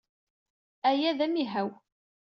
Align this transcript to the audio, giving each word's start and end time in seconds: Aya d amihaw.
Aya 0.89 1.11
d 1.17 1.19
amihaw. 1.25 1.69